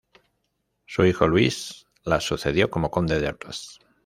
[0.87, 3.77] Su hijo Luis la sucedió como conde de Artois.